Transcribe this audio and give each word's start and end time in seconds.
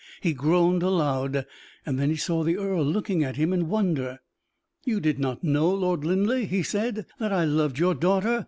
He 0.19 0.33
groaned 0.33 0.81
aloud, 0.81 1.45
then 1.85 2.17
saw 2.17 2.43
the 2.43 2.57
earl 2.57 2.83
looking 2.83 3.23
at 3.23 3.35
him 3.35 3.53
in 3.53 3.69
wonder. 3.69 4.17
"You 4.83 4.99
did 4.99 5.19
not 5.19 5.43
know, 5.43 5.69
Lord 5.75 6.03
Linleigh," 6.03 6.45
he 6.47 6.63
said, 6.63 7.05
"that 7.19 7.31
I 7.31 7.45
loved 7.45 7.77
your 7.77 7.93
daughter. 7.93 8.39